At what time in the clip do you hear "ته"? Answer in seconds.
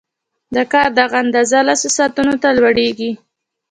2.41-2.49